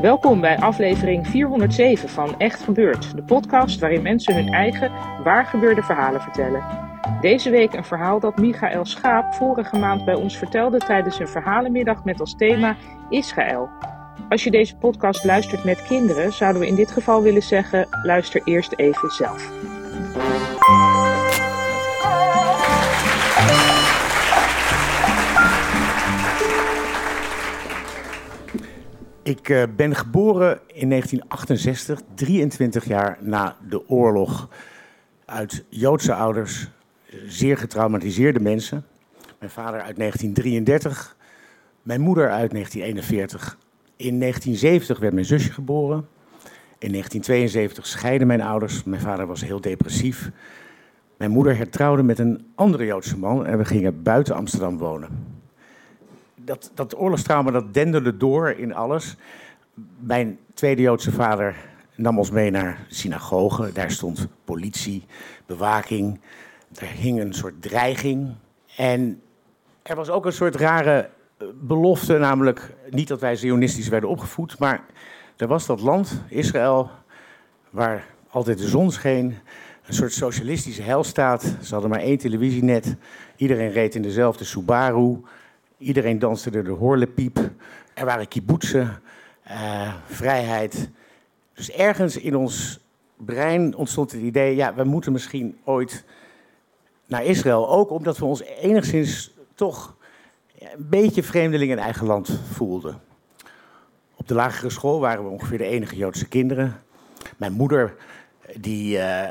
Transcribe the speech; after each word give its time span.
Welkom 0.00 0.40
bij 0.40 0.58
aflevering 0.58 1.26
407 1.26 2.08
van 2.08 2.38
Echt 2.38 2.62
Gebeurd, 2.62 3.16
de 3.16 3.22
podcast 3.22 3.80
waarin 3.80 4.02
mensen 4.02 4.34
hun 4.34 4.52
eigen 4.52 4.92
waargebeurde 5.24 5.82
verhalen 5.82 6.20
vertellen. 6.20 6.64
Deze 7.20 7.50
week 7.50 7.72
een 7.72 7.84
verhaal 7.84 8.20
dat 8.20 8.38
Michael 8.38 8.84
Schaap 8.84 9.34
vorige 9.34 9.78
maand 9.78 10.04
bij 10.04 10.14
ons 10.14 10.36
vertelde 10.36 10.78
tijdens 10.78 11.18
een 11.18 11.28
verhalenmiddag 11.28 12.04
met 12.04 12.20
als 12.20 12.34
thema 12.34 12.76
Israël. 13.08 13.68
Als 14.28 14.44
je 14.44 14.50
deze 14.50 14.76
podcast 14.76 15.24
luistert 15.24 15.64
met 15.64 15.82
kinderen, 15.82 16.32
zouden 16.32 16.60
we 16.60 16.68
in 16.68 16.74
dit 16.74 16.90
geval 16.90 17.22
willen 17.22 17.42
zeggen: 17.42 17.86
luister 18.02 18.40
eerst 18.44 18.72
even 18.76 19.10
zelf. 19.10 19.52
Ik 29.22 29.48
uh, 29.48 29.62
ben 29.76 29.94
geboren 29.94 30.60
in 30.66 30.88
1968, 30.88 32.00
23 32.14 32.84
jaar 32.84 33.18
na 33.20 33.56
de 33.68 33.88
oorlog. 33.88 34.48
Uit 35.24 35.64
Joodse 35.68 36.14
ouders, 36.14 36.68
zeer 37.26 37.56
getraumatiseerde 37.56 38.40
mensen. 38.40 38.84
Mijn 39.38 39.50
vader 39.50 39.80
uit 39.80 39.96
1933, 39.96 41.16
mijn 41.82 42.00
moeder 42.00 42.30
uit 42.30 42.50
1941. 42.50 43.58
In 43.96 44.18
1970 44.18 44.98
werd 44.98 45.12
mijn 45.12 45.26
zusje 45.26 45.52
geboren. 45.52 46.06
In 46.78 46.90
1972 46.90 47.86
scheiden 47.86 48.26
mijn 48.26 48.42
ouders. 48.42 48.84
Mijn 48.84 49.02
vader 49.02 49.26
was 49.26 49.40
heel 49.40 49.60
depressief. 49.60 50.30
Mijn 51.16 51.30
moeder 51.30 51.56
hertrouwde 51.56 52.02
met 52.02 52.18
een 52.18 52.46
andere 52.54 52.84
Joodse 52.84 53.18
man 53.18 53.46
en 53.46 53.58
we 53.58 53.64
gingen 53.64 54.02
buiten 54.02 54.34
Amsterdam 54.34 54.78
wonen 54.78 55.38
dat, 56.44 56.70
dat 56.74 56.98
oorlogstrauma 56.98 57.50
dat 57.50 57.74
denderde 57.74 58.16
door 58.16 58.50
in 58.50 58.74
alles. 58.74 59.16
Mijn 59.98 60.38
tweede 60.54 60.82
Joodse 60.82 61.12
vader 61.12 61.56
nam 61.96 62.18
ons 62.18 62.30
mee 62.30 62.50
naar 62.50 62.86
synagogen. 62.88 63.74
Daar 63.74 63.90
stond 63.90 64.28
politie, 64.44 65.04
bewaking. 65.46 66.20
Er 66.74 66.86
hing 66.86 67.20
een 67.20 67.34
soort 67.34 67.62
dreiging. 67.62 68.34
En 68.76 69.22
er 69.82 69.96
was 69.96 70.10
ook 70.10 70.26
een 70.26 70.32
soort 70.32 70.54
rare 70.54 71.08
eh, 71.38 71.46
belofte, 71.54 72.18
namelijk 72.18 72.74
niet 72.90 73.08
dat 73.08 73.20
wij 73.20 73.36
zionistisch 73.36 73.88
werden 73.88 74.08
opgevoed, 74.08 74.58
maar 74.58 74.84
er 75.36 75.46
was 75.46 75.66
dat 75.66 75.80
land, 75.80 76.22
Israël, 76.28 76.90
waar 77.70 78.06
altijd 78.30 78.58
de 78.58 78.68
zon 78.68 78.90
scheen. 78.90 79.34
Een 79.86 79.94
soort 79.94 80.12
socialistische 80.12 80.82
helstaat. 80.82 81.42
Ze 81.62 81.72
hadden 81.72 81.90
maar 81.90 82.00
één 82.00 82.18
televisienet. 82.18 82.96
Iedereen 83.36 83.70
reed 83.70 83.94
in 83.94 84.02
dezelfde 84.02 84.44
Subaru. 84.44 85.20
Iedereen 85.80 86.18
danste 86.18 86.50
er 86.50 86.64
de 86.64 86.70
horlepiep. 86.70 87.50
Er 87.94 88.04
waren 88.04 88.28
kibbutzen, 88.28 89.00
uh, 89.46 89.94
vrijheid. 90.06 90.90
Dus 91.54 91.70
ergens 91.70 92.16
in 92.16 92.36
ons 92.36 92.80
brein 93.16 93.74
ontstond 93.74 94.12
het 94.12 94.20
idee, 94.20 94.56
ja, 94.56 94.74
we 94.74 94.84
moeten 94.84 95.12
misschien 95.12 95.58
ooit 95.64 96.04
naar 97.06 97.24
Israël. 97.24 97.68
Ook 97.68 97.90
omdat 97.90 98.18
we 98.18 98.24
ons 98.24 98.42
enigszins 98.42 99.34
toch 99.54 99.96
een 100.58 100.88
beetje 100.88 101.22
vreemdeling 101.22 101.70
in 101.70 101.78
eigen 101.78 102.06
land 102.06 102.40
voelden. 102.52 103.00
Op 104.14 104.28
de 104.28 104.34
lagere 104.34 104.70
school 104.70 105.00
waren 105.00 105.24
we 105.24 105.30
ongeveer 105.30 105.58
de 105.58 105.64
enige 105.64 105.96
Joodse 105.96 106.28
kinderen. 106.28 106.82
Mijn 107.36 107.52
moeder 107.52 107.94
die, 108.54 108.96
uh, 108.96 109.30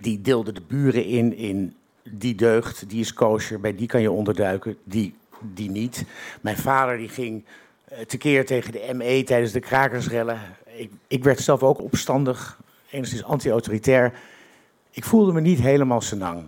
die 0.00 0.20
deelde 0.20 0.52
de 0.52 0.62
buren 0.68 1.04
in, 1.04 1.36
in 1.36 1.76
die 2.10 2.34
deugd, 2.34 2.88
die 2.88 3.00
is 3.00 3.12
kosher, 3.12 3.60
bij 3.60 3.74
die 3.74 3.86
kan 3.86 4.00
je 4.00 4.10
onderduiken, 4.10 4.76
die 4.84 5.14
die 5.52 5.70
niet. 5.70 6.04
Mijn 6.40 6.56
vader 6.56 6.96
die 6.96 7.08
ging 7.08 7.44
uh, 7.92 7.98
tekeer 7.98 8.46
tegen 8.46 8.72
de 8.72 8.90
ME 8.94 9.22
tijdens 9.24 9.52
de 9.52 9.60
krakersrellen. 9.60 10.40
Ik, 10.76 10.90
ik 11.06 11.24
werd 11.24 11.40
zelf 11.40 11.62
ook 11.62 11.82
opstandig, 11.82 12.60
enigszins 12.90 13.24
anti-autoritair. 13.24 14.12
Ik 14.90 15.04
voelde 15.04 15.32
me 15.32 15.40
niet 15.40 15.60
helemaal 15.60 16.00
senang. 16.00 16.42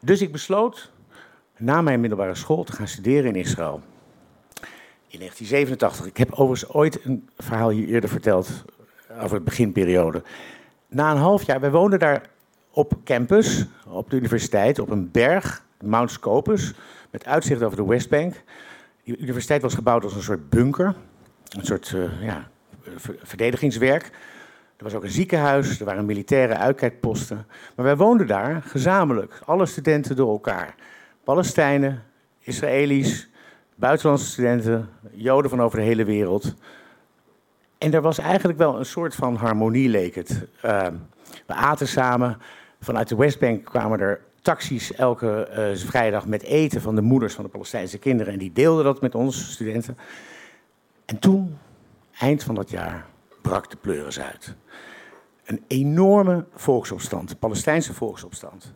Dus 0.00 0.20
ik 0.20 0.32
besloot 0.32 0.90
na 1.56 1.82
mijn 1.82 2.00
middelbare 2.00 2.34
school 2.34 2.64
te 2.64 2.72
gaan 2.72 2.88
studeren 2.88 3.34
in 3.34 3.40
Israël. 3.40 3.82
In 5.08 5.18
1987. 5.18 6.06
Ik 6.06 6.16
heb 6.16 6.32
overigens 6.32 6.70
ooit 6.70 7.04
een 7.04 7.28
verhaal 7.38 7.68
hier 7.68 7.88
eerder 7.88 8.10
verteld 8.10 8.64
over 9.20 9.34
het 9.34 9.44
beginperiode. 9.44 10.22
Na 10.88 11.10
een 11.10 11.16
half 11.16 11.42
jaar, 11.42 11.60
wij 11.60 11.70
woonden 11.70 11.98
daar 11.98 12.22
op 12.70 12.92
campus, 13.04 13.66
op 13.86 14.10
de 14.10 14.16
universiteit, 14.16 14.78
op 14.78 14.90
een 14.90 15.10
berg, 15.10 15.63
Mount 15.86 16.10
Scopus 16.10 16.74
met 17.10 17.26
uitzicht 17.26 17.62
over 17.62 17.76
de 17.76 17.84
Westbank. 17.84 18.34
De 19.04 19.18
universiteit 19.18 19.62
was 19.62 19.74
gebouwd 19.74 20.04
als 20.04 20.14
een 20.14 20.22
soort 20.22 20.50
bunker, 20.50 20.94
een 21.48 21.64
soort 21.64 21.92
uh, 21.94 22.22
ja, 22.22 22.48
verdedigingswerk. 23.22 24.10
Er 24.76 24.84
was 24.84 24.94
ook 24.94 25.02
een 25.02 25.10
ziekenhuis, 25.10 25.80
er 25.80 25.84
waren 25.84 26.04
militaire 26.04 26.56
uitkijkposten. 26.56 27.46
Maar 27.76 27.84
wij 27.84 27.96
woonden 27.96 28.26
daar 28.26 28.62
gezamenlijk, 28.62 29.40
alle 29.44 29.66
studenten 29.66 30.16
door 30.16 30.30
elkaar. 30.30 30.74
Palestijnen, 31.24 32.02
Israëli's, 32.38 33.28
buitenlandse 33.74 34.26
studenten, 34.26 34.88
Joden 35.10 35.50
van 35.50 35.62
over 35.62 35.78
de 35.78 35.84
hele 35.84 36.04
wereld. 36.04 36.54
En 37.78 37.94
er 37.94 38.00
was 38.00 38.18
eigenlijk 38.18 38.58
wel 38.58 38.78
een 38.78 38.86
soort 38.86 39.14
van 39.14 39.36
harmonie, 39.36 39.88
leek 39.88 40.14
het. 40.14 40.46
Uh, 40.64 40.86
we 41.46 41.54
aten 41.54 41.88
samen. 41.88 42.38
Vanuit 42.80 43.08
de 43.08 43.16
Westbank 43.16 43.64
kwamen 43.64 44.00
er 44.00 44.20
taxis 44.44 44.92
elke 44.92 45.48
uh, 45.50 45.88
vrijdag 45.88 46.26
met 46.26 46.42
eten 46.42 46.80
van 46.80 46.94
de 46.94 47.02
moeders 47.02 47.34
van 47.34 47.44
de 47.44 47.50
Palestijnse 47.50 47.98
kinderen. 47.98 48.32
En 48.32 48.38
die 48.38 48.52
deelden 48.52 48.84
dat 48.84 49.00
met 49.00 49.14
ons, 49.14 49.52
studenten. 49.52 49.98
En 51.04 51.18
toen, 51.18 51.58
eind 52.18 52.42
van 52.42 52.54
dat 52.54 52.70
jaar, 52.70 53.06
brak 53.42 53.70
de 53.70 53.76
pleuris 53.76 54.20
uit. 54.20 54.54
Een 55.44 55.64
enorme 55.66 56.44
volksopstand, 56.54 57.38
Palestijnse 57.38 57.94
volksopstand. 57.94 58.72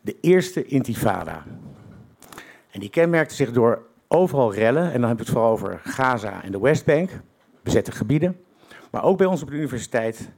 De 0.00 0.16
eerste 0.20 0.64
intifada. 0.64 1.44
En 2.70 2.80
die 2.80 2.90
kenmerkte 2.90 3.34
zich 3.34 3.52
door 3.52 3.82
overal 4.08 4.54
rellen, 4.54 4.92
en 4.92 5.00
dan 5.00 5.08
heb 5.08 5.18
ik 5.20 5.24
het 5.24 5.34
vooral 5.34 5.50
over 5.50 5.80
Gaza 5.84 6.42
en 6.42 6.52
de 6.52 6.60
Westbank, 6.60 7.10
bezette 7.62 7.92
gebieden. 7.92 8.40
Maar 8.90 9.04
ook 9.04 9.18
bij 9.18 9.26
ons 9.26 9.42
op 9.42 9.48
de 9.48 9.56
universiteit 9.56 10.30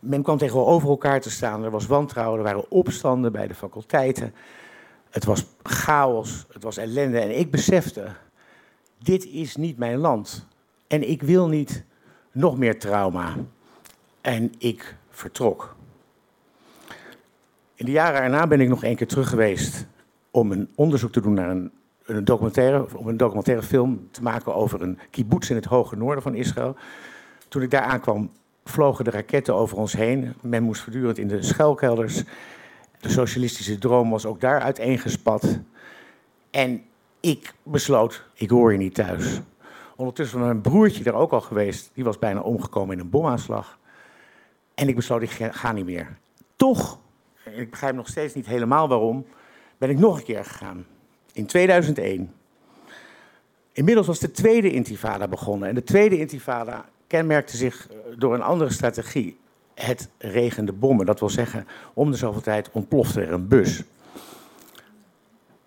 men 0.00 0.22
kwam 0.22 0.38
tegenover 0.38 0.88
elkaar 0.88 1.20
te 1.20 1.30
staan. 1.30 1.64
Er 1.64 1.70
was 1.70 1.86
wantrouwen, 1.86 2.38
er 2.38 2.44
waren 2.44 2.70
opstanden 2.70 3.32
bij 3.32 3.46
de 3.46 3.54
faculteiten. 3.54 4.34
Het 5.10 5.24
was 5.24 5.46
chaos, 5.62 6.46
het 6.52 6.62
was 6.62 6.76
ellende. 6.76 7.18
En 7.18 7.38
ik 7.38 7.50
besefte, 7.50 8.06
dit 8.98 9.26
is 9.26 9.56
niet 9.56 9.78
mijn 9.78 9.98
land. 9.98 10.46
En 10.86 11.08
ik 11.08 11.22
wil 11.22 11.48
niet 11.48 11.84
nog 12.32 12.58
meer 12.58 12.78
trauma. 12.78 13.34
En 14.20 14.52
ik 14.58 14.96
vertrok. 15.10 15.76
In 17.74 17.84
de 17.86 17.92
jaren 17.92 18.20
erna 18.20 18.46
ben 18.46 18.60
ik 18.60 18.68
nog 18.68 18.84
één 18.84 18.96
keer 18.96 19.06
terug 19.06 19.28
geweest 19.28 19.86
om 20.30 20.52
een 20.52 20.68
onderzoek 20.74 21.12
te 21.12 21.20
doen 21.20 21.34
naar 21.34 21.50
een, 21.50 21.70
een 22.04 22.24
documentaire, 22.24 22.96
om 22.96 23.08
een 23.08 23.16
documentaire 23.16 23.62
film 23.62 24.08
te 24.10 24.22
maken 24.22 24.54
over 24.54 24.82
een 24.82 24.98
kibbutz 25.10 25.50
in 25.50 25.56
het 25.56 25.64
hoge 25.64 25.96
noorden 25.96 26.22
van 26.22 26.34
Israël. 26.34 26.76
Toen 27.48 27.62
ik 27.62 27.70
daar 27.70 27.82
aankwam, 27.82 28.30
vlogen 28.70 29.04
de 29.04 29.10
raketten 29.10 29.54
over 29.54 29.76
ons 29.76 29.92
heen. 29.92 30.34
Men 30.40 30.62
moest 30.62 30.82
voortdurend 30.82 31.18
in 31.18 31.28
de 31.28 31.42
schuilkelders. 31.42 32.22
De 33.00 33.08
socialistische 33.08 33.78
droom 33.78 34.10
was 34.10 34.26
ook 34.26 34.40
daar 34.40 34.60
uiteengespat. 34.60 35.58
En 36.50 36.82
ik 37.20 37.54
besloot, 37.62 38.24
ik 38.34 38.50
hoor 38.50 38.70
hier 38.70 38.78
niet 38.78 38.94
thuis. 38.94 39.40
Ondertussen 39.96 40.38
was 40.38 40.48
mijn 40.48 40.60
broertje 40.60 41.04
er 41.04 41.14
ook 41.14 41.32
al 41.32 41.40
geweest. 41.40 41.90
Die 41.94 42.04
was 42.04 42.18
bijna 42.18 42.40
omgekomen 42.40 42.94
in 42.94 43.00
een 43.00 43.10
bomaanslag. 43.10 43.78
En 44.74 44.88
ik 44.88 44.96
besloot, 44.96 45.22
ik 45.22 45.30
ga 45.30 45.72
niet 45.72 45.84
meer. 45.84 46.18
Toch, 46.56 46.98
ik 47.44 47.70
begrijp 47.70 47.94
nog 47.94 48.08
steeds 48.08 48.34
niet 48.34 48.46
helemaal 48.46 48.88
waarom, 48.88 49.26
ben 49.78 49.90
ik 49.90 49.98
nog 49.98 50.18
een 50.18 50.24
keer 50.24 50.44
gegaan. 50.44 50.86
In 51.32 51.46
2001. 51.46 52.32
Inmiddels 53.72 54.06
was 54.06 54.18
de 54.18 54.30
tweede 54.30 54.70
intifada 54.70 55.28
begonnen. 55.28 55.68
En 55.68 55.74
de 55.74 55.82
tweede 55.82 56.18
intifada 56.18 56.84
kenmerkte 57.10 57.56
zich 57.56 57.88
eh, 57.88 57.96
door 58.16 58.34
een 58.34 58.42
andere 58.42 58.70
strategie. 58.70 59.38
het 59.74 60.10
regende 60.18 60.72
bommen. 60.72 61.06
Dat 61.06 61.20
wil 61.20 61.30
zeggen, 61.30 61.66
om 61.94 62.10
de 62.10 62.16
zoveel 62.16 62.40
tijd 62.40 62.70
ontplofte 62.72 63.20
er 63.20 63.32
een 63.32 63.48
bus. 63.48 63.82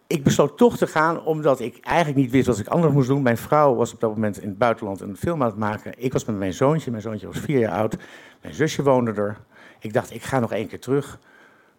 Ik 0.08 0.24
besloot 0.24 0.58
toch 0.58 0.78
te 0.78 0.88
gaan, 0.88 1.26
omdat 1.26 1.60
ik 1.60 1.80
eigenlijk 1.82 2.18
niet 2.18 2.32
wist 2.32 2.48
wat 2.48 2.60
ik 2.60 2.68
anders 2.68 2.94
moest 2.94 3.08
doen. 3.08 3.22
Mijn 3.22 3.38
vrouw 3.38 3.76
was 3.76 3.94
op 3.94 4.00
dat 4.00 4.10
moment 4.10 4.42
in 4.42 4.48
het 4.48 4.58
buitenland 4.58 5.02
een 5.02 5.18
film 5.18 5.42
aan 5.42 5.48
het 5.48 5.58
maken. 5.58 5.94
Ik 5.98 6.14
was 6.14 6.26
met 6.26 6.38
mijn 6.38 6.54
zoontje, 6.54 6.92
mijn 6.92 7.04
zoontje 7.04 7.28
was 7.28 7.40
vier 7.40 7.60
jaar 7.60 7.72
oud. 7.72 7.98
Mijn 8.42 8.54
zusje 8.54 8.84
woonde 8.84 9.14
er. 9.14 9.38
Ik 9.80 9.94
dacht, 9.94 10.14
ik 10.14 10.24
ga 10.24 10.40
nog 10.40 10.52
één 10.52 10.68
keer 10.68 10.80
terug. 10.80 11.20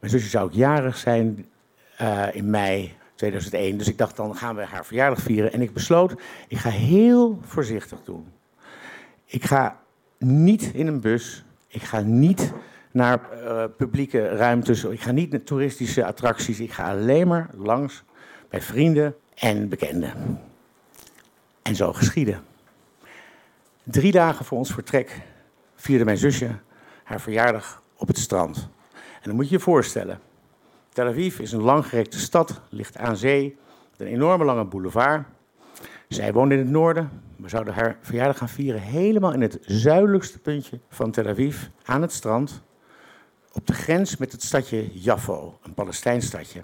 Mijn 0.01 0.13
zusje 0.13 0.29
zou 0.29 0.45
ook 0.45 0.53
jarig 0.53 0.97
zijn 0.97 1.47
uh, 2.01 2.27
in 2.33 2.51
mei 2.51 2.93
2001. 3.15 3.77
Dus 3.77 3.89
ik 3.89 3.99
dacht, 3.99 4.17
dan 4.17 4.37
gaan 4.37 4.57
we 4.57 4.65
haar 4.65 4.87
verjaardag 4.87 5.21
vieren. 5.21 5.53
En 5.53 5.63
ik 5.63 5.73
besloot, 5.73 6.15
ik 6.49 6.59
ga 6.59 6.71
heel 6.71 7.39
voorzichtig 7.43 7.99
doen. 8.05 8.27
Ik 9.35 9.45
ga 9.45 9.81
niet 10.19 10.63
in 10.63 10.87
een 10.87 11.01
bus. 11.01 11.45
Ik 11.67 11.83
ga 11.83 12.01
niet 12.01 12.53
naar 12.91 13.21
uh, 13.33 13.65
publieke 13.77 14.29
ruimtes. 14.29 14.85
Ik 14.85 15.01
ga 15.01 15.11
niet 15.11 15.31
naar 15.31 15.43
toeristische 15.43 16.05
attracties. 16.05 16.61
Ik 16.61 16.73
ga 16.73 16.91
alleen 16.91 17.29
maar 17.29 17.51
langs 17.57 18.03
bij 18.49 18.63
vrienden 18.63 19.15
en 19.35 19.69
bekenden. 19.69 20.41
En 21.63 21.77
zo 21.77 21.93
geschiedde. 21.93 22.37
Drie 23.83 24.13
dagen 24.13 24.45
voor 24.45 24.59
ons 24.59 24.73
vertrek 24.73 25.21
vierde 25.75 26.05
mijn 26.05 26.19
zusje 26.19 26.51
haar 27.05 27.21
verjaardag 27.21 27.83
op 27.97 28.09
het 28.09 28.19
strand. 28.19 28.57
En 28.93 29.23
dan 29.23 29.35
moet 29.35 29.49
je 29.49 29.55
je 29.55 29.61
voorstellen. 29.61 30.21
Tel 30.93 31.07
Aviv 31.07 31.39
is 31.39 31.53
een 31.53 31.63
langgerekte 31.63 32.19
stad, 32.19 32.61
ligt 32.69 32.97
aan 32.97 33.17
zee, 33.17 33.57
met 33.91 34.01
een 34.01 34.15
enorme 34.15 34.45
lange 34.45 34.65
boulevard. 34.65 35.27
Zij 36.09 36.33
woonde 36.33 36.55
in 36.55 36.61
het 36.61 36.71
noorden. 36.71 37.23
We 37.37 37.49
zouden 37.49 37.75
haar 37.75 37.97
verjaardag 38.01 38.39
gaan 38.39 38.49
vieren 38.49 38.81
helemaal 38.81 39.33
in 39.33 39.41
het 39.41 39.59
zuidelijkste 39.61 40.39
puntje 40.39 40.81
van 40.89 41.11
Tel 41.11 41.27
Aviv, 41.27 41.67
aan 41.85 42.03
het 42.03 42.13
strand, 42.13 42.63
op 43.53 43.67
de 43.67 43.73
grens 43.73 44.17
met 44.17 44.33
het 44.33 44.43
stadje 44.43 45.01
Jaffo, 45.01 45.59
een 45.63 45.75
Palestijns 45.75 46.27
stadje. 46.27 46.63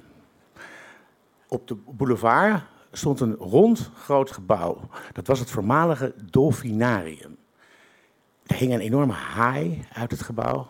Op 1.48 1.68
de 1.68 1.74
boulevard 1.74 2.62
stond 2.92 3.20
een 3.20 3.34
rond 3.34 3.90
groot 3.94 4.30
gebouw. 4.30 4.88
Dat 5.12 5.26
was 5.26 5.38
het 5.38 5.50
voormalige 5.50 6.14
Dolfinarium. 6.30 7.36
Er 8.46 8.56
hing 8.56 8.72
een 8.72 8.80
enorme 8.80 9.12
haai 9.12 9.84
uit 9.92 10.10
het 10.10 10.22
gebouw, 10.22 10.66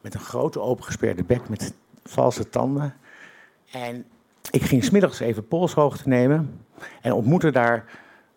met 0.00 0.14
een 0.14 0.20
grote 0.20 0.60
opengesperde 0.60 1.24
bek 1.24 1.48
met 1.48 1.74
valse 2.04 2.48
tanden. 2.48 2.94
En 3.70 4.06
ik 4.50 4.62
ging 4.62 4.84
smiddags 4.84 5.20
even 5.20 5.48
polshoogte 5.48 6.08
nemen 6.08 6.65
en 7.00 7.12
ontmoette 7.12 7.50
daar 7.50 7.84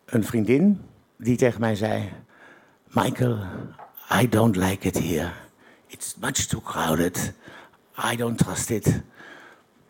een 0.05 0.23
vriendin 0.23 0.81
die 1.17 1.37
tegen 1.37 1.59
mij 1.59 1.75
zei: 1.75 2.09
Michael, 2.87 3.37
I 4.21 4.29
don't 4.29 4.55
like 4.55 4.87
it 4.87 4.99
here. 4.99 5.31
It's 5.87 6.15
much 6.15 6.45
too 6.47 6.61
crowded. 6.61 7.33
I 8.11 8.15
don't 8.15 8.37
trust 8.37 8.69
it. 8.69 9.01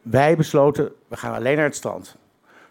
Wij 0.01 0.35
besloten, 0.35 0.91
we 1.07 1.17
gaan 1.17 1.33
alleen 1.33 1.55
naar 1.55 1.65
het 1.65 1.75
strand. 1.75 2.15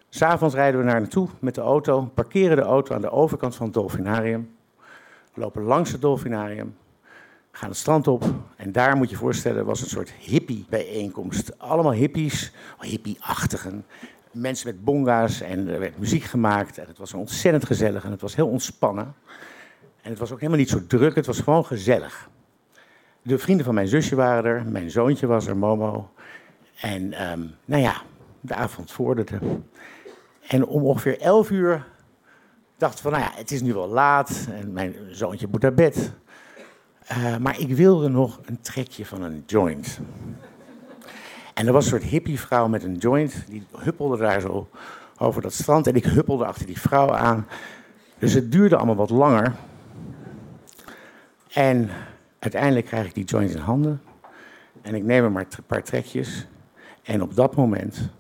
S'avonds 0.09 0.55
rijden 0.55 0.81
we 0.81 0.87
naar 0.87 1.01
naartoe 1.01 1.29
met 1.39 1.55
de 1.55 1.61
auto, 1.61 2.11
parkeren 2.15 2.57
de 2.57 2.63
auto 2.63 2.95
aan 2.95 3.01
de 3.01 3.11
overkant 3.11 3.57
van 3.57 3.65
het 3.65 3.75
dolfinarium. 3.75 4.57
Lopen 5.35 5.63
langs 5.63 5.93
het 5.93 6.01
dolfinarium, 6.01 6.77
gaan 7.51 7.69
het 7.69 7.79
strand 7.79 8.09
op. 8.09 8.25
En 8.57 8.73
daar 8.73 8.97
moet 8.97 9.11
je 9.11 9.17
voorstellen, 9.17 9.65
was 9.65 9.81
een 9.81 9.89
soort 9.89 10.11
hippie-bijeenkomst. 10.11 11.59
Allemaal 11.59 11.93
hippies, 11.93 12.53
hippie-achtigen. 12.81 13.85
Mensen 14.33 14.67
met 14.67 14.85
bonga's 14.85 15.41
en 15.41 15.69
er 15.69 15.81
werd 15.81 15.99
muziek 15.99 16.23
gemaakt. 16.23 16.79
En 16.79 16.87
het 16.87 16.99
was 16.99 17.15
ontzettend 17.15 17.65
gezellig 17.65 18.05
en 18.05 18.11
het 18.11 18.21
was 18.21 18.35
heel 18.35 18.49
ontspannen. 18.49 19.15
En 20.03 20.11
het 20.11 20.19
was 20.19 20.33
ook 20.33 20.39
helemaal 20.39 20.61
niet 20.61 20.69
zo 20.69 20.87
druk, 20.87 21.15
het 21.15 21.27
was 21.27 21.41
gewoon 21.41 21.65
gezellig. 21.65 22.29
De 23.23 23.39
vrienden 23.39 23.65
van 23.65 23.75
mijn 23.75 23.89
zusje 23.89 24.15
waren 24.15 24.45
er, 24.45 24.65
mijn 24.67 24.91
zoontje 24.91 25.27
was 25.27 25.47
er, 25.47 25.57
Momo. 25.57 26.11
En 26.81 27.31
um, 27.31 27.55
nou 27.65 27.83
ja, 27.83 28.03
de 28.41 28.55
avond 28.55 28.93
vorderde. 28.93 29.39
En 30.49 30.67
om 30.67 30.83
ongeveer 30.83 31.21
11 31.21 31.51
uur 31.51 31.87
dacht 32.77 33.01
van, 33.01 33.13
nou 33.13 33.25
ja, 33.25 33.31
het 33.35 33.51
is 33.51 33.63
nu 33.63 33.75
wel 33.75 33.89
laat 33.89 34.47
en 34.51 34.73
mijn 34.73 34.95
zoontje 35.11 35.47
moet 35.51 35.63
naar 35.63 35.75
bed. 35.75 36.13
Uh, 37.13 37.37
maar 37.37 37.61
ik 37.61 37.69
wilde 37.69 38.09
nog 38.09 38.41
een 38.45 38.61
trekje 38.61 39.07
van 39.07 39.23
een 39.23 39.43
joint. 39.47 40.01
En 41.59 41.67
er 41.67 41.73
was 41.73 41.85
een 41.85 41.91
soort 41.91 42.03
hippievrouw 42.03 42.69
met 42.69 42.83
een 42.85 42.97
joint, 42.97 43.45
die 43.49 43.67
huppelde 43.79 44.17
daar 44.17 44.41
zo 44.41 44.69
over 45.17 45.43
dat 45.43 45.53
strand. 45.53 45.87
En 45.87 45.95
ik 45.95 46.05
huppelde 46.05 46.45
achter 46.47 46.67
die 46.67 46.81
vrouw 46.81 47.15
aan. 47.15 47.47
Dus 48.19 48.33
het 48.33 48.53
duurde 48.53 48.77
allemaal 48.77 48.95
wat 48.97 49.11
langer. 49.11 49.55
En 51.53 51.89
uiteindelijk 52.39 52.87
krijg 52.87 53.07
ik 53.07 53.15
die 53.15 53.25
joint 53.25 53.51
in 53.51 53.59
handen. 53.59 54.01
En 54.83 54.95
ik 54.95 55.03
neem 55.03 55.25
er 55.25 55.33
maar 55.33 55.47
een 55.57 55.65
paar 55.67 55.83
trekjes. 55.83 56.47
En 57.03 57.23
op 57.23 57.35
dat 57.35 57.57
moment 57.57 58.11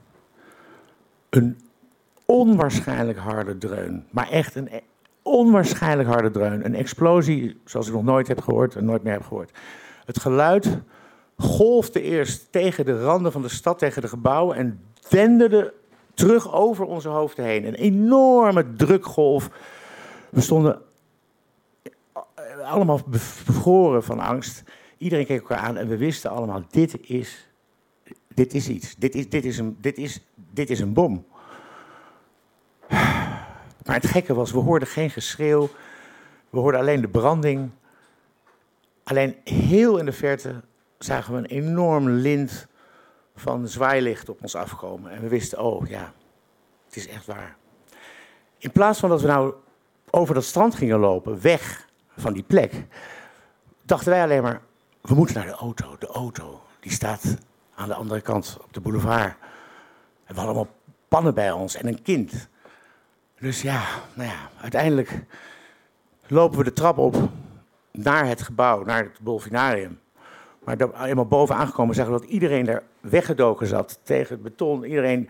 een 1.30 1.58
onwaarschijnlijk 2.24 3.18
harde 3.18 3.58
dreun. 3.58 4.06
Maar 4.10 4.30
echt 4.30 4.54
een 4.54 4.68
e- 4.70 4.80
onwaarschijnlijk 5.22 6.08
harde 6.08 6.30
dreun. 6.30 6.64
Een 6.64 6.74
explosie 6.74 7.60
zoals 7.64 7.86
ik 7.86 7.92
nog 7.92 8.04
nooit 8.04 8.28
heb 8.28 8.40
gehoord 8.40 8.76
en 8.76 8.84
nooit 8.84 9.02
meer 9.02 9.12
heb 9.12 9.24
gehoord. 9.24 9.58
Het 10.04 10.20
geluid 10.20 10.78
golfde 11.38 12.02
eerst 12.02 12.46
tegen 12.52 12.84
de 12.84 13.02
randen 13.02 13.32
van 13.32 13.42
de 13.42 13.48
stad, 13.48 13.78
tegen 13.78 14.02
de 14.02 14.08
gebouwen 14.08 14.56
en 14.56 14.80
denderde 15.08 15.74
terug 16.14 16.52
over 16.52 16.84
onze 16.84 17.08
hoofden 17.08 17.44
heen. 17.44 17.66
Een 17.66 17.74
enorme 17.74 18.74
drukgolf. 18.76 19.50
We 20.30 20.40
stonden 20.40 20.82
allemaal 22.62 23.00
bevroren 23.06 24.04
van 24.04 24.20
angst. 24.20 24.62
Iedereen 24.98 25.26
keek 25.26 25.40
elkaar 25.40 25.58
aan 25.58 25.76
en 25.76 25.88
we 25.88 25.96
wisten 25.96 26.30
allemaal, 26.30 26.62
dit 26.70 27.08
is 27.08 27.48
dit 28.38 28.54
is 28.54 28.68
iets. 28.68 28.94
Dit 28.98 29.14
is, 29.14 29.28
dit 29.28 29.44
is, 29.44 29.58
een, 29.58 29.76
dit 29.80 29.98
is, 29.98 30.20
dit 30.34 30.70
is 30.70 30.80
een 30.80 30.92
bom. 30.92 31.26
Maar 33.84 33.96
het 33.96 34.06
gekke 34.06 34.34
was, 34.34 34.52
we 34.52 34.58
hoorden 34.58 34.88
geen 34.88 35.10
geschreeuw. 35.10 35.68
We 36.50 36.58
hoorden 36.58 36.80
alleen 36.80 37.00
de 37.00 37.08
branding. 37.08 37.70
Alleen 39.04 39.36
heel 39.44 39.98
in 39.98 40.04
de 40.04 40.12
verte 40.12 40.62
zagen 40.98 41.32
we 41.32 41.38
een 41.38 41.46
enorm 41.46 42.08
lint 42.08 42.66
van 43.36 43.68
zwaailicht 43.68 44.28
op 44.28 44.42
ons 44.42 44.54
afkomen. 44.54 45.10
En 45.10 45.20
we 45.20 45.28
wisten, 45.28 45.58
oh 45.58 45.88
ja, 45.88 46.12
het 46.86 46.96
is 46.96 47.08
echt 47.08 47.26
waar. 47.26 47.56
In 48.58 48.72
plaats 48.72 48.98
van 48.98 49.08
dat 49.08 49.20
we 49.20 49.26
nou 49.26 49.54
over 50.10 50.34
dat 50.34 50.44
strand 50.44 50.74
gingen 50.74 50.98
lopen, 50.98 51.40
weg 51.42 51.88
van 52.16 52.32
die 52.32 52.42
plek, 52.42 52.86
dachten 53.82 54.10
wij 54.10 54.22
alleen 54.22 54.42
maar, 54.42 54.60
we 55.00 55.14
moeten 55.14 55.36
naar 55.36 55.46
de 55.46 55.52
auto. 55.52 55.96
De 55.98 56.06
auto, 56.06 56.62
die 56.80 56.92
staat 56.92 57.36
aan 57.74 57.88
de 57.88 57.94
andere 57.94 58.20
kant 58.20 58.58
op 58.62 58.72
de 58.72 58.80
boulevard. 58.80 59.34
En 60.24 60.34
we 60.34 60.40
hadden 60.40 60.44
allemaal 60.44 60.74
pannen 61.08 61.34
bij 61.34 61.52
ons 61.52 61.74
en 61.74 61.86
een 61.86 62.02
kind. 62.02 62.48
Dus 63.38 63.62
ja, 63.62 63.84
nou 64.14 64.28
ja, 64.28 64.50
uiteindelijk 64.60 65.24
lopen 66.26 66.58
we 66.58 66.64
de 66.64 66.72
trap 66.72 66.98
op 66.98 67.28
naar 67.92 68.26
het 68.26 68.42
gebouw, 68.42 68.84
naar 68.84 69.02
het 69.02 69.18
Dolfinarium. 69.20 70.00
Maar 70.68 70.76
daar, 70.76 71.04
eenmaal 71.04 71.26
boven 71.26 71.54
aangekomen 71.54 71.94
zagen 71.94 72.12
we 72.12 72.20
dat 72.20 72.28
iedereen 72.28 72.64
daar 72.64 72.82
weggedoken 73.00 73.66
zat 73.66 73.98
tegen 74.02 74.34
het 74.34 74.42
beton. 74.42 74.84
Iedereen, 74.84 75.28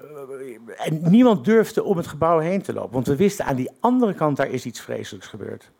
uh, 0.00 0.86
en 0.86 1.00
niemand 1.10 1.44
durfde 1.44 1.82
om 1.82 1.96
het 1.96 2.06
gebouw 2.06 2.38
heen 2.38 2.62
te 2.62 2.72
lopen, 2.72 2.92
want 2.92 3.06
we 3.06 3.16
wisten 3.16 3.44
aan 3.44 3.56
die 3.56 3.70
andere 3.80 4.14
kant 4.14 4.36
daar 4.36 4.48
is 4.48 4.64
iets 4.64 4.80
vreselijks 4.80 5.26
gebeurd. 5.26 5.70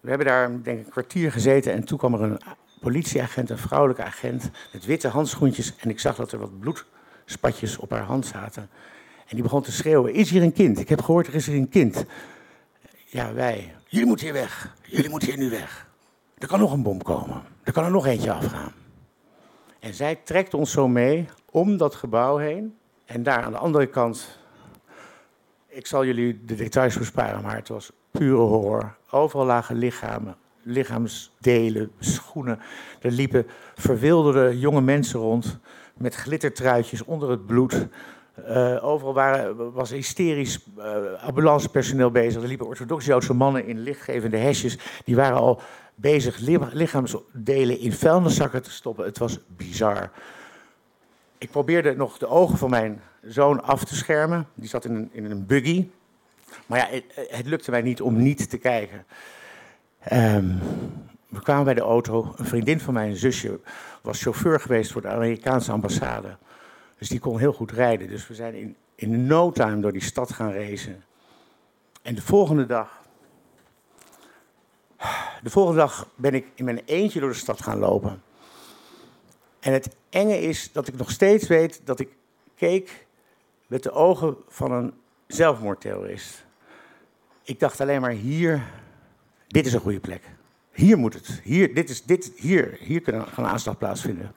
We 0.00 0.08
hebben 0.08 0.26
daar 0.26 0.62
denk 0.62 0.78
ik 0.78 0.84
een 0.84 0.90
kwartier 0.90 1.32
gezeten 1.32 1.72
en 1.72 1.84
toen 1.84 1.98
kwam 1.98 2.14
er 2.14 2.22
een 2.22 2.40
politieagent, 2.80 3.50
een 3.50 3.58
vrouwelijke 3.58 4.02
agent, 4.02 4.50
met 4.72 4.84
witte 4.84 5.08
handschoentjes. 5.08 5.74
En 5.76 5.90
ik 5.90 6.00
zag 6.00 6.16
dat 6.16 6.32
er 6.32 6.38
wat 6.38 6.60
bloedspatjes 6.60 7.78
op 7.78 7.90
haar 7.90 8.02
hand 8.02 8.26
zaten. 8.26 8.62
En 9.26 9.34
die 9.34 9.42
begon 9.42 9.62
te 9.62 9.72
schreeuwen, 9.72 10.14
is 10.14 10.30
hier 10.30 10.42
een 10.42 10.52
kind? 10.52 10.78
Ik 10.78 10.88
heb 10.88 11.02
gehoord, 11.02 11.26
er 11.26 11.34
is 11.34 11.46
hier 11.46 11.56
een 11.56 11.68
kind. 11.68 12.04
Ja, 13.04 13.32
wij. 13.32 13.74
Jullie 13.86 14.06
moeten 14.06 14.26
hier 14.26 14.34
weg. 14.34 14.74
Jullie 14.82 15.10
moeten 15.10 15.28
hier 15.28 15.38
nu 15.38 15.50
weg. 15.50 15.92
Er 16.44 16.50
kan 16.50 16.58
nog 16.58 16.72
een 16.72 16.82
bom 16.82 17.02
komen. 17.02 17.42
Er 17.62 17.72
kan 17.72 17.84
er 17.84 17.90
nog 17.90 18.06
eentje 18.06 18.32
afgaan. 18.32 18.72
En 19.80 19.94
zij 19.94 20.14
trekt 20.14 20.54
ons 20.54 20.70
zo 20.70 20.88
mee 20.88 21.28
om 21.50 21.76
dat 21.76 21.94
gebouw 21.94 22.36
heen. 22.36 22.76
En 23.04 23.22
daar 23.22 23.42
aan 23.42 23.52
de 23.52 23.58
andere 23.58 23.86
kant, 23.86 24.38
ik 25.66 25.86
zal 25.86 26.04
jullie 26.04 26.44
de 26.44 26.54
details 26.54 26.98
besparen, 26.98 27.42
maar 27.42 27.56
het 27.56 27.68
was 27.68 27.92
pure 28.10 28.36
horror. 28.36 28.96
Overal 29.10 29.46
lagen 29.46 29.76
lichamen, 29.76 30.36
lichaamsdelen, 30.62 31.92
schoenen. 31.98 32.58
Er 33.00 33.10
liepen 33.10 33.46
verwilderde 33.74 34.58
jonge 34.58 34.80
mensen 34.80 35.20
rond 35.20 35.58
met 35.96 36.14
glittertruitjes 36.14 37.04
onder 37.04 37.30
het 37.30 37.46
bloed. 37.46 37.86
Uh, 38.48 38.84
overal 38.84 39.54
was 39.72 39.90
hysterisch 39.90 40.66
uh, 40.78 41.22
ambulancepersoneel 41.22 42.10
bezig. 42.10 42.42
Er 42.42 42.48
liepen 42.48 42.66
orthodox-Joodse 42.66 43.34
mannen 43.34 43.66
in 43.66 43.78
lichtgevende 43.78 44.36
hesjes. 44.36 44.78
Die 45.04 45.16
waren 45.16 45.36
al 45.36 45.60
bezig 45.94 46.38
lichaamsdelen 46.72 47.78
in 47.78 47.92
vuilniszakken 47.92 48.62
te 48.62 48.70
stoppen. 48.70 49.04
Het 49.04 49.18
was 49.18 49.38
bizar. 49.46 50.10
Ik 51.38 51.50
probeerde 51.50 51.96
nog 51.96 52.18
de 52.18 52.26
ogen 52.26 52.58
van 52.58 52.70
mijn 52.70 53.00
zoon 53.22 53.62
af 53.62 53.84
te 53.84 53.96
schermen. 53.96 54.46
Die 54.54 54.68
zat 54.68 54.84
in 54.84 54.94
een, 54.94 55.10
in 55.12 55.30
een 55.30 55.46
buggy. 55.46 55.88
Maar 56.66 56.78
ja, 56.78 56.86
het, 56.90 57.28
het 57.30 57.46
lukte 57.46 57.70
mij 57.70 57.82
niet 57.82 58.00
om 58.00 58.22
niet 58.22 58.50
te 58.50 58.58
kijken. 58.58 59.04
Um, 60.12 60.60
We 61.34 61.42
kwamen 61.42 61.64
bij 61.64 61.74
de 61.74 61.80
auto. 61.80 62.34
Een 62.36 62.44
vriendin 62.44 62.80
van 62.80 62.94
mij, 62.94 63.08
een 63.08 63.16
zusje, 63.16 63.60
was 64.02 64.22
chauffeur 64.22 64.60
geweest 64.60 64.92
voor 64.92 65.02
de 65.02 65.08
Amerikaanse 65.08 65.72
ambassade. 65.72 66.36
Dus 66.98 67.08
die 67.08 67.18
kon 67.18 67.38
heel 67.38 67.52
goed 67.52 67.70
rijden. 67.70 68.08
Dus 68.08 68.28
we 68.28 68.34
zijn 68.34 68.54
in, 68.54 68.76
in 68.94 69.26
no 69.26 69.50
time 69.50 69.80
door 69.80 69.92
die 69.92 70.02
stad 70.02 70.32
gaan 70.32 70.52
racen. 70.52 71.04
En 72.02 72.14
de 72.14 72.22
volgende 72.22 72.66
dag. 72.66 73.02
De 75.42 75.50
volgende 75.50 75.78
dag 75.78 76.08
ben 76.14 76.34
ik 76.34 76.46
in 76.54 76.64
mijn 76.64 76.82
eentje 76.84 77.20
door 77.20 77.28
de 77.28 77.34
stad 77.34 77.62
gaan 77.62 77.78
lopen. 77.78 78.22
En 79.60 79.72
het 79.72 79.96
enge 80.10 80.40
is 80.40 80.72
dat 80.72 80.88
ik 80.88 80.96
nog 80.96 81.10
steeds 81.10 81.46
weet 81.46 81.80
dat 81.84 82.00
ik 82.00 82.08
keek 82.54 83.06
met 83.66 83.82
de 83.82 83.90
ogen 83.90 84.36
van 84.48 84.72
een 84.72 84.94
zelfmoordterrorist. 85.26 86.44
Ik 87.42 87.60
dacht 87.60 87.80
alleen 87.80 88.00
maar 88.00 88.10
hier, 88.10 88.62
dit 89.46 89.66
is 89.66 89.72
een 89.72 89.80
goede 89.80 90.00
plek. 90.00 90.22
Hier 90.74 90.98
moet 90.98 91.14
het. 91.14 91.40
Hier, 91.42 91.74
dit 91.74 91.90
is, 91.90 92.02
dit, 92.02 92.32
hier, 92.36 92.76
hier 92.80 93.00
kan 93.00 93.14
een 93.14 93.44
aanslag 93.44 93.78
plaatsvinden. 93.78 94.32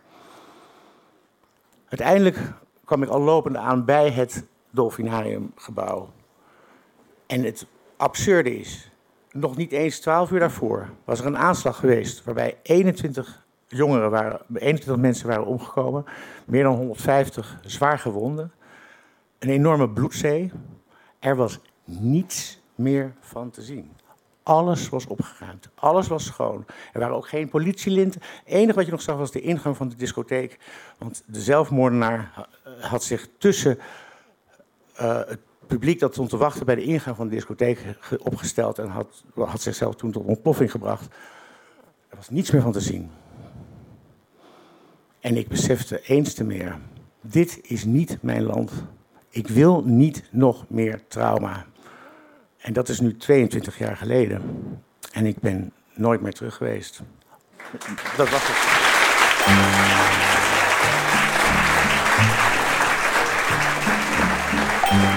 Uiteindelijk 1.88 2.38
kwam 2.86 3.04
ik 3.04 3.10
al 3.10 3.22
lopende 3.22 3.58
aan 3.58 3.86
bij 3.86 4.10
het 4.10 4.44
Dolfinariumgebouw. 4.70 6.10
En 7.28 7.44
het 7.44 7.66
absurde 7.98 8.60
is, 8.60 8.92
nog 9.32 9.58
niet 9.58 9.72
eens 9.72 10.00
twaalf 10.00 10.32
uur 10.32 10.40
daarvoor 10.40 10.90
was 11.06 11.20
er 11.20 11.26
een 11.26 11.38
aanslag 11.38 11.80
geweest 11.80 12.24
waarbij 12.24 12.58
21 12.64 13.46
jongeren 13.68 14.12
waren, 14.12 14.42
21 14.54 14.98
mensen 14.98 15.28
waren 15.28 15.46
omgekomen, 15.46 16.06
meer 16.46 16.64
dan 16.64 16.76
150 16.76 17.60
zwaar 17.62 18.00
gewonden, 18.00 18.52
een 19.40 19.50
enorme 19.50 19.90
bloedzee. 19.90 20.52
Er 21.20 21.36
was 21.36 21.60
niets 21.84 22.62
meer 22.76 23.14
van 23.20 23.50
te 23.50 23.62
zien. 23.62 23.92
Alles 24.48 24.90
was 24.90 25.08
opgeruimd. 25.08 25.70
Alles 25.76 26.08
was 26.08 26.26
schoon. 26.26 26.66
Er 26.94 27.00
waren 27.00 27.16
ook 27.16 27.28
geen 27.28 27.50
politielinten. 27.50 28.22
Het 28.22 28.54
enige 28.54 28.74
wat 28.74 28.86
je 28.86 28.92
nog 28.92 29.02
zag 29.02 29.18
was 29.18 29.32
de 29.32 29.42
ingang 29.42 29.78
van 29.78 29.90
de 29.90 29.96
discotheek. 29.96 30.60
Want 30.98 31.24
de 31.26 31.42
zelfmoordenaar 31.42 32.48
had 32.80 33.04
zich 33.04 33.28
tussen 33.38 33.80
uh, 35.02 35.18
het 35.18 35.40
publiek 35.68 36.00
dat 36.00 36.14
stond 36.14 36.30
te 36.30 36.38
wachten 36.38 36.66
bij 36.66 36.76
de 36.76 36.84
ingang 36.84 37.16
van 37.16 37.28
de 37.28 37.36
discotheek 37.36 37.80
opgesteld. 38.20 38.80
En 38.80 38.88
had, 38.88 39.24
had 39.36 39.62
zichzelf 39.62 39.96
toen 39.96 40.12
tot 40.12 40.26
ontploffing 40.26 40.72
gebracht. 40.72 41.06
Er 42.10 42.16
was 42.16 42.30
niets 42.30 42.52
meer 42.52 42.62
van 42.62 42.72
te 42.72 42.82
zien. 42.82 43.12
En 45.20 45.38
ik 45.38 45.48
besefte 45.48 46.02
eens 46.02 46.34
te 46.34 46.44
meer: 46.44 46.80
dit 47.22 47.60
is 47.64 47.86
niet 47.86 48.18
mijn 48.22 48.44
land. 48.44 48.72
Ik 49.30 49.48
wil 49.48 49.84
niet 49.86 50.24
nog 50.32 50.66
meer 50.68 51.08
trauma. 51.08 51.66
En 52.68 52.74
dat 52.74 52.90
is 52.90 53.00
nu 53.00 53.18
22 53.18 53.78
jaar 53.78 53.98
geleden. 53.98 54.42
En 55.12 55.26
ik 55.26 55.40
ben 55.40 55.72
nooit 55.94 56.22
meer 56.22 56.34
terug 56.34 56.56
geweest. 56.56 57.02
Dat 58.18 58.30
was 58.30 58.42
het. 58.48 58.58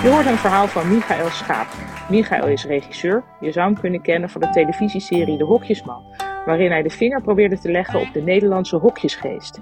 Je 0.03 0.09
hoort 0.09 0.27
een 0.27 0.39
verhaal 0.39 0.69
van 0.69 0.89
Michael 0.89 1.31
Schaap. 1.31 1.67
Michael 2.11 2.47
is 2.47 2.65
regisseur. 2.65 3.25
Je 3.41 3.53
zou 3.53 3.73
hem 3.73 3.81
kunnen 3.81 4.03
kennen 4.03 4.31
van 4.31 4.41
de 4.41 4.51
televisieserie 4.51 5.39
De 5.39 5.45
Hokjesman, 5.45 6.03
waarin 6.47 6.71
hij 6.71 6.83
de 6.83 6.91
vinger 6.91 7.23
probeerde 7.23 7.59
te 7.59 7.71
leggen 7.71 8.01
op 8.01 8.13
de 8.13 8.21
Nederlandse 8.23 8.77
hokjesgeest. 8.77 9.61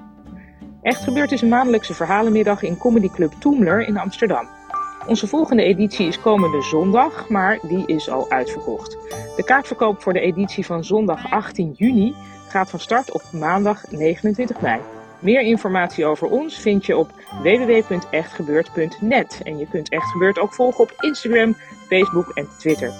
Echt 0.82 1.02
gebeurd 1.02 1.32
is 1.32 1.42
een 1.42 1.48
maandelijkse 1.48 1.94
verhalenmiddag 1.94 2.62
in 2.62 2.78
comedyclub 2.78 3.32
Toemler 3.38 3.86
in 3.86 3.96
Amsterdam. 3.96 4.57
Onze 5.06 5.26
volgende 5.26 5.62
editie 5.62 6.06
is 6.06 6.20
komende 6.20 6.62
zondag, 6.62 7.28
maar 7.28 7.58
die 7.62 7.86
is 7.86 8.10
al 8.10 8.30
uitverkocht. 8.30 8.96
De 9.36 9.44
kaartverkoop 9.44 10.02
voor 10.02 10.12
de 10.12 10.20
editie 10.20 10.66
van 10.66 10.84
zondag 10.84 11.30
18 11.30 11.72
juni 11.76 12.14
gaat 12.48 12.70
van 12.70 12.80
start 12.80 13.12
op 13.12 13.22
maandag 13.32 13.90
29 13.90 14.60
mei. 14.60 14.80
Meer 15.18 15.40
informatie 15.40 16.06
over 16.06 16.28
ons 16.28 16.58
vind 16.58 16.86
je 16.86 16.96
op 16.96 17.10
www.echtgebeurd.net. 17.42 19.40
En 19.44 19.58
je 19.58 19.68
kunt 19.68 19.88
Echt 19.88 20.10
Gebeurd 20.10 20.38
ook 20.38 20.54
volgen 20.54 20.84
op 20.84 20.92
Instagram, 20.98 21.56
Facebook 21.88 22.28
en 22.28 22.48
Twitter. 22.58 22.92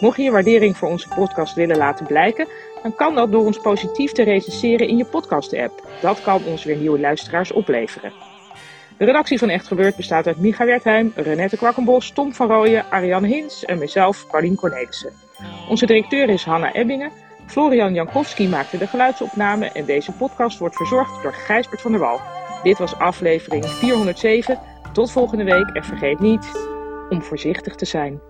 Mocht 0.00 0.16
je 0.16 0.22
je 0.22 0.30
waardering 0.30 0.76
voor 0.76 0.88
onze 0.88 1.08
podcast 1.08 1.54
willen 1.54 1.76
laten 1.76 2.06
blijken, 2.06 2.48
dan 2.82 2.94
kan 2.94 3.14
dat 3.14 3.32
door 3.32 3.44
ons 3.44 3.58
positief 3.58 4.12
te 4.12 4.22
recenseren 4.22 4.88
in 4.88 4.96
je 4.96 5.04
podcast-app. 5.04 5.88
Dat 6.00 6.22
kan 6.22 6.44
ons 6.44 6.64
weer 6.64 6.76
nieuwe 6.76 7.00
luisteraars 7.00 7.52
opleveren. 7.52 8.29
De 9.00 9.06
redactie 9.06 9.38
van 9.38 9.48
Echt 9.48 9.66
Gebeurd 9.66 9.96
bestaat 9.96 10.26
uit 10.26 10.40
Micha 10.40 10.64
Wertheim, 10.64 11.12
Renette 11.14 11.56
Kwakkenbos, 11.56 12.10
Tom 12.10 12.34
van 12.34 12.48
Rooyen, 12.48 12.84
Ariane 12.90 13.26
Hins 13.26 13.64
en 13.64 13.78
mezelf, 13.78 14.26
Paulien 14.30 14.54
Cornelissen. 14.54 15.12
Onze 15.68 15.86
directeur 15.86 16.28
is 16.28 16.44
Hanna 16.44 16.72
Ebbingen. 16.72 17.10
Florian 17.46 17.94
Jankowski 17.94 18.48
maakte 18.48 18.78
de 18.78 18.86
geluidsopname 18.86 19.66
en 19.66 19.84
deze 19.84 20.12
podcast 20.12 20.58
wordt 20.58 20.76
verzorgd 20.76 21.22
door 21.22 21.32
Gijsbert 21.32 21.80
van 21.80 21.90
der 21.90 22.00
Wal. 22.00 22.20
Dit 22.62 22.78
was 22.78 22.98
aflevering 22.98 23.66
407. 23.66 24.58
Tot 24.92 25.12
volgende 25.12 25.44
week 25.44 25.68
en 25.68 25.84
vergeet 25.84 26.20
niet 26.20 26.68
om 27.08 27.22
voorzichtig 27.22 27.74
te 27.74 27.86
zijn. 27.86 28.20